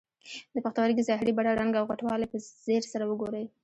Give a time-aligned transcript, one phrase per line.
[0.53, 3.45] د پښتورګي ظاهري بڼه، رنګ او غټوالی په ځیر سره وګورئ.